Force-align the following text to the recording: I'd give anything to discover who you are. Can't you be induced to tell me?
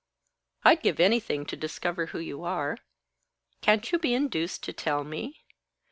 I'd 0.63 0.81
give 0.81 0.99
anything 0.99 1.45
to 1.45 1.55
discover 1.55 2.07
who 2.07 2.17
you 2.17 2.43
are. 2.43 2.79
Can't 3.61 3.91
you 3.91 3.99
be 3.99 4.15
induced 4.15 4.63
to 4.63 4.73
tell 4.73 5.03
me? 5.03 5.43